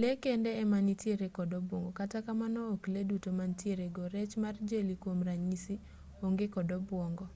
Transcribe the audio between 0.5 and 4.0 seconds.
ema nitiere kod obuongo kata kamano ok lee duto ma nitiere